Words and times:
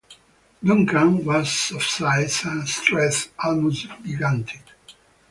Duncan 0.63 1.23
was 1.23 1.73
of 1.75 1.83
size 1.83 2.43
and 2.45 2.67
strength 2.67 3.31
almost 3.43 3.85
gigantic. 4.03 4.63